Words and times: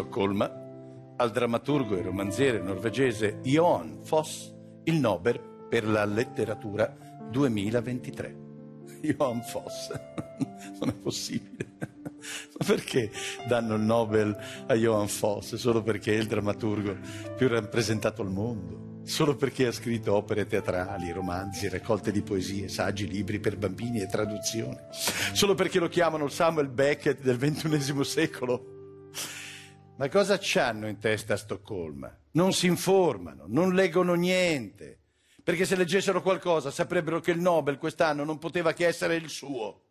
Stoccolma, 0.00 1.14
al 1.18 1.30
drammaturgo 1.30 1.94
e 1.94 2.00
romanziere 2.00 2.58
norvegese 2.58 3.40
Johan 3.42 3.98
Foss 4.02 4.50
il 4.84 4.94
Nobel 4.94 5.38
per 5.68 5.86
la 5.86 6.06
letteratura 6.06 6.96
2023. 7.30 8.36
Johan 9.04 9.42
Foss, 9.42 9.90
non 10.80 10.88
è 10.88 10.94
possibile. 10.94 11.68
Ma 12.58 12.64
perché 12.64 13.10
danno 13.46 13.74
il 13.74 13.82
Nobel 13.82 14.34
a 14.66 14.74
Johan 14.74 15.06
Foss? 15.06 15.56
Solo 15.56 15.82
perché 15.82 16.14
è 16.14 16.18
il 16.18 16.26
drammaturgo 16.26 16.96
più 17.36 17.48
rappresentato 17.48 18.22
al 18.22 18.30
mondo? 18.30 19.02
Solo 19.04 19.36
perché 19.36 19.66
ha 19.66 19.72
scritto 19.72 20.14
opere 20.14 20.46
teatrali, 20.46 21.12
romanzi, 21.12 21.68
raccolte 21.68 22.10
di 22.10 22.22
poesie, 22.22 22.68
saggi, 22.68 23.06
libri 23.06 23.38
per 23.38 23.58
bambini 23.58 24.00
e 24.00 24.06
traduzioni? 24.06 24.78
Solo 25.34 25.54
perché 25.54 25.78
lo 25.78 25.88
chiamano 25.88 26.26
Samuel 26.28 26.68
Beckett 26.68 27.20
del 27.20 27.36
XXI 27.36 28.02
secolo? 28.02 28.78
Ma 30.00 30.08
cosa 30.08 30.38
c'hanno 30.40 30.88
in 30.88 30.98
testa 30.98 31.34
a 31.34 31.36
Stoccolma? 31.36 32.10
Non 32.30 32.54
si 32.54 32.66
informano, 32.66 33.44
non 33.46 33.74
leggono 33.74 34.14
niente. 34.14 34.98
Perché 35.44 35.66
se 35.66 35.76
leggessero 35.76 36.22
qualcosa 36.22 36.70
saprebbero 36.70 37.20
che 37.20 37.32
il 37.32 37.38
Nobel 37.38 37.76
quest'anno 37.76 38.24
non 38.24 38.38
poteva 38.38 38.72
che 38.72 38.86
essere 38.86 39.16
il 39.16 39.28
suo. 39.28 39.82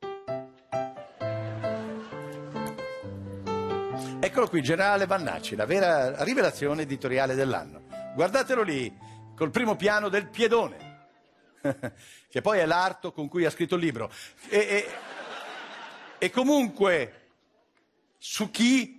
Eccolo 4.20 4.48
qui, 4.48 4.64
generale 4.64 5.06
Vannacci, 5.06 5.56
la 5.56 5.68
vera 5.68 6.23
rivelazione 6.23 6.82
editoriale 6.82 7.36
dell'anno. 7.36 7.84
Guardatelo 8.16 8.64
lì, 8.64 8.92
col 9.36 9.52
primo 9.52 9.76
piano 9.76 10.10
del 10.10 10.28
piedone, 10.28 11.08
che 12.28 12.42
poi 12.42 12.58
è 12.58 12.66
l'arto 12.66 13.12
con 13.12 13.28
cui 13.28 13.46
ha 13.46 13.52
scritto 13.52 13.76
il 13.76 13.82
libro. 13.82 14.12
E, 14.50 14.58
e, 14.58 14.88
e 16.18 16.30
comunque, 16.32 17.28
su 18.18 18.50
chi 18.50 18.98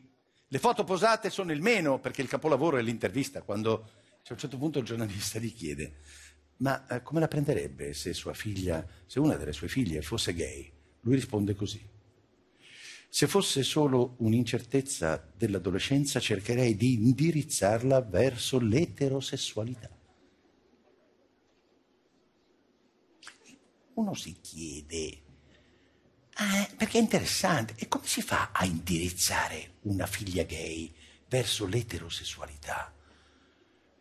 le 0.52 0.58
foto 0.58 0.82
posate 0.82 1.30
sono 1.30 1.52
il 1.52 1.62
meno, 1.62 2.00
perché 2.00 2.22
il 2.22 2.28
capolavoro 2.28 2.76
è 2.76 2.82
l'intervista, 2.82 3.42
quando 3.42 3.72
a 3.72 4.32
un 4.32 4.38
certo 4.38 4.58
punto 4.58 4.80
il 4.80 4.84
giornalista 4.84 5.38
gli 5.38 5.54
chiede, 5.54 5.98
ma 6.56 6.88
eh, 6.88 7.02
come 7.02 7.20
la 7.20 7.28
prenderebbe 7.28 7.94
se 7.94 8.12
sua 8.12 8.34
figlia, 8.34 8.84
se 9.06 9.20
una 9.20 9.36
delle 9.36 9.52
sue 9.52 9.68
figlie 9.68 10.02
fosse 10.02 10.34
gay? 10.34 10.68
Lui 11.02 11.14
risponde 11.14 11.54
così. 11.54 11.80
Se 13.08 13.28
fosse 13.28 13.62
solo 13.62 14.16
un'incertezza 14.18 15.32
dell'adolescenza, 15.36 16.18
cercherei 16.18 16.74
di 16.74 16.94
indirizzarla 16.94 18.00
verso 18.02 18.58
l'eterosessualità. 18.58 19.88
Uno 23.94 24.14
si 24.14 24.36
chiede, 24.40 25.22
perché 26.90 26.98
è 26.98 27.00
interessante. 27.00 27.74
E 27.76 27.86
come 27.86 28.04
si 28.04 28.20
fa 28.20 28.50
a 28.52 28.64
indirizzare 28.64 29.74
una 29.82 30.06
figlia 30.06 30.42
gay 30.42 30.92
verso 31.28 31.64
l'eterosessualità? 31.66 32.92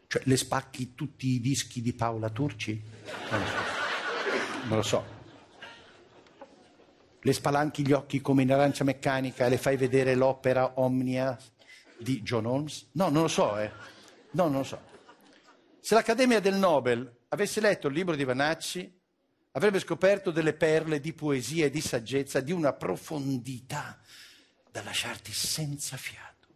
Cioè, 0.07 0.23
le 0.25 0.37
spacchi 0.37 0.95
tutti 0.95 1.27
i 1.27 1.39
dischi 1.39 1.83
di 1.83 1.93
Paola 1.93 2.31
Turci? 2.31 2.81
Non 3.29 3.39
lo 3.39 3.45
so. 3.45 4.67
Non 4.67 4.77
lo 4.77 4.81
so. 4.81 5.17
Le 7.21 7.33
spalanchi 7.33 7.85
gli 7.85 7.91
occhi 7.91 8.21
come 8.21 8.41
in 8.41 8.51
arancia 8.51 8.83
meccanica 8.83 9.45
e 9.45 9.49
le 9.49 9.57
fai 9.59 9.77
vedere 9.77 10.15
l'opera 10.15 10.79
Omnia 10.79 11.37
di 11.99 12.23
John 12.23 12.47
Holmes? 12.47 12.89
No, 12.93 13.09
non 13.09 13.23
lo 13.23 13.27
so, 13.27 13.55
eh. 13.59 13.71
No, 14.31 14.45
non 14.45 14.59
lo 14.59 14.63
so. 14.63 14.81
Se 15.79 15.93
l'Accademia 15.93 16.39
del 16.39 16.55
Nobel 16.55 17.17
avesse 17.27 17.61
letto 17.61 17.87
il 17.87 17.93
libro 17.93 18.15
di 18.15 18.23
Vanacci, 18.23 18.98
avrebbe 19.51 19.79
scoperto 19.79 20.31
delle 20.31 20.53
perle 20.53 20.99
di 20.99 21.13
poesia 21.13 21.65
e 21.65 21.69
di 21.69 21.81
saggezza 21.81 22.39
di 22.39 22.51
una 22.51 22.73
profondità 22.73 23.99
da 24.71 24.83
lasciarti 24.83 25.31
senza 25.31 25.97
fiato. 25.97 26.47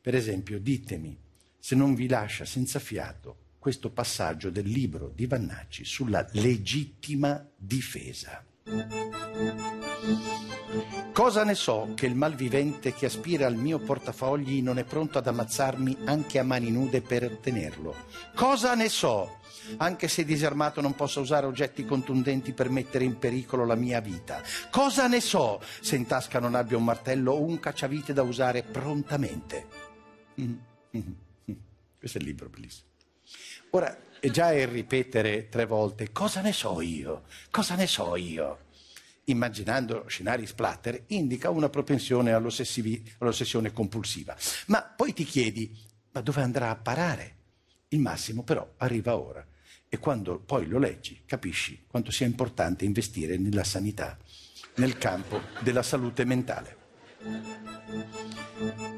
Per 0.00 0.14
esempio, 0.14 0.58
ditemi 0.58 1.18
se 1.58 1.74
non 1.74 1.94
vi 1.94 2.08
lascia 2.08 2.44
senza 2.44 2.78
fiato 2.78 3.44
questo 3.58 3.90
passaggio 3.90 4.50
del 4.50 4.68
libro 4.68 5.08
di 5.08 5.26
Vannacci 5.26 5.84
sulla 5.84 6.24
legittima 6.32 7.44
difesa. 7.56 8.44
Cosa 11.16 11.44
ne 11.44 11.54
so 11.54 11.92
che 11.94 12.04
il 12.04 12.14
malvivente 12.14 12.92
che 12.92 13.06
aspira 13.06 13.46
al 13.46 13.56
mio 13.56 13.78
portafogli 13.78 14.60
non 14.60 14.76
è 14.76 14.84
pronto 14.84 15.16
ad 15.16 15.26
ammazzarmi 15.26 16.00
anche 16.04 16.38
a 16.38 16.42
mani 16.42 16.70
nude 16.70 17.00
per 17.00 17.24
ottenerlo? 17.24 17.94
Cosa 18.34 18.74
ne 18.74 18.90
so, 18.90 19.38
anche 19.78 20.08
se 20.08 20.26
disarmato 20.26 20.82
non 20.82 20.94
posso 20.94 21.22
usare 21.22 21.46
oggetti 21.46 21.86
contundenti 21.86 22.52
per 22.52 22.68
mettere 22.68 23.04
in 23.04 23.16
pericolo 23.16 23.64
la 23.64 23.76
mia 23.76 23.98
vita? 24.00 24.42
Cosa 24.70 25.06
ne 25.06 25.22
so 25.22 25.62
se 25.80 25.96
in 25.96 26.04
tasca 26.04 26.38
non 26.38 26.54
abbia 26.54 26.76
un 26.76 26.84
martello 26.84 27.32
o 27.32 27.40
un 27.40 27.58
cacciavite 27.60 28.12
da 28.12 28.20
usare 28.20 28.62
prontamente? 28.62 29.66
Questo 31.98 32.18
è 32.18 32.20
il 32.20 32.26
libro 32.26 32.50
bellissimo. 32.50 32.88
Ora, 33.70 33.96
è 34.20 34.28
già 34.28 34.52
il 34.52 34.66
ripetere 34.66 35.48
tre 35.48 35.64
volte, 35.64 36.12
cosa 36.12 36.42
ne 36.42 36.52
so 36.52 36.78
io? 36.82 37.22
Cosa 37.50 37.74
ne 37.74 37.86
so 37.86 38.16
io? 38.16 38.64
Immaginando 39.26 40.04
scenari 40.08 40.46
splatter, 40.46 41.04
indica 41.08 41.50
una 41.50 41.68
propensione 41.68 42.32
all'ossessione 42.32 43.72
compulsiva. 43.72 44.36
Ma 44.66 44.82
poi 44.82 45.12
ti 45.12 45.24
chiedi, 45.24 45.76
ma 46.12 46.20
dove 46.20 46.42
andrà 46.42 46.70
a 46.70 46.76
parare? 46.76 47.34
Il 47.88 48.00
massimo 48.00 48.42
però 48.42 48.74
arriva 48.78 49.16
ora 49.16 49.46
e 49.88 49.98
quando 49.98 50.40
poi 50.40 50.66
lo 50.66 50.78
leggi 50.78 51.22
capisci 51.24 51.84
quanto 51.86 52.10
sia 52.10 52.26
importante 52.26 52.84
investire 52.84 53.36
nella 53.36 53.64
sanità, 53.64 54.18
nel 54.76 54.98
campo 54.98 55.40
della 55.60 55.82
salute 55.82 56.24
mentale. 56.24 56.84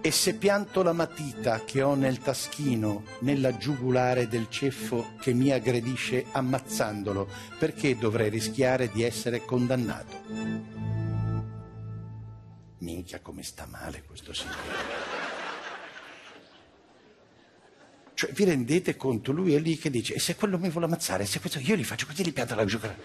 E 0.01 0.11
se 0.11 0.35
pianto 0.35 0.83
la 0.83 0.93
matita 0.93 1.65
che 1.65 1.83
ho 1.83 1.95
nel 1.95 2.21
taschino, 2.21 3.05
nella 3.21 3.57
giugulare 3.57 4.29
del 4.29 4.49
ceffo 4.49 5.15
che 5.21 5.35
mi 5.35 5.51
aggredisce 5.51 6.27
ammazzandolo, 6.31 7.29
perché 7.59 7.97
dovrei 7.99 8.31
rischiare 8.31 8.91
di 8.91 9.03
essere 9.03 9.45
condannato? 9.45 10.17
Minchia 12.79 13.21
come 13.21 13.43
sta 13.43 13.67
male 13.67 14.05
questo 14.05 14.33
signore. 14.33 15.17
Cioè, 18.15 18.33
vi 18.33 18.45
rendete 18.45 18.97
conto? 18.97 19.31
Lui 19.31 19.55
è 19.55 19.61
lì 19.61 19.77
che 19.77 19.91
dice, 19.91 20.15
e 20.15 20.19
se 20.19 20.35
quello 20.35 20.59
mi 20.59 20.71
vuole 20.71 20.87
ammazzare, 20.87 21.27
se 21.27 21.39
questo 21.39 21.59
io 21.61 21.77
gli 21.77 21.85
faccio 21.85 22.07
così, 22.07 22.25
gli 22.25 22.33
pianto 22.33 22.55
la 22.55 22.65
giugulare. 22.65 22.99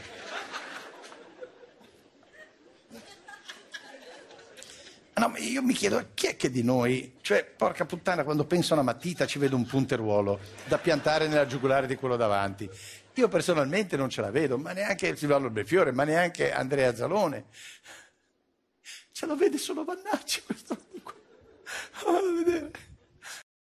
No, 5.23 5.29
ma 5.29 5.37
io 5.37 5.61
mi 5.61 5.73
chiedo, 5.73 6.09
chi 6.13 6.27
è 6.27 6.35
che 6.35 6.51
di 6.51 6.63
noi, 6.63 7.13
cioè, 7.21 7.45
porca 7.45 7.85
puttana, 7.85 8.25
quando 8.25 8.43
penso 8.43 8.73
a 8.73 8.75
una 8.75 8.91
matita 8.91 9.25
ci 9.25 9.39
vedo 9.39 9.55
un 9.55 9.65
punteruolo 9.65 10.37
da 10.67 10.77
piantare 10.77 11.29
nella 11.29 11.47
giugulare 11.47 11.87
di 11.87 11.95
quello 11.95 12.17
davanti. 12.17 12.69
Io 13.13 13.29
personalmente 13.29 13.95
non 13.95 14.09
ce 14.09 14.19
la 14.19 14.31
vedo, 14.31 14.57
ma 14.57 14.73
neanche 14.73 15.15
Silvano 15.15 15.49
Befiore, 15.49 15.93
ma 15.93 16.03
neanche 16.03 16.51
Andrea 16.51 16.93
Zalone. 16.93 17.45
Ce 19.13 19.25
lo 19.25 19.37
vede 19.37 19.57
solo 19.57 19.85
Vannacci 19.85 20.41
questo. 20.45 20.77
Oh, 22.03 22.17
a 22.17 22.43
vedere. 22.43 22.71